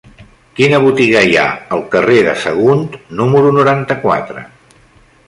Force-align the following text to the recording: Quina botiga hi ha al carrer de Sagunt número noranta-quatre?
Quina 0.59 0.77
botiga 0.85 1.21
hi 1.27 1.35
ha 1.41 1.43
al 1.77 1.83
carrer 1.95 2.17
de 2.29 2.33
Sagunt 2.45 2.81
número 3.21 3.53
noranta-quatre? 3.59 4.47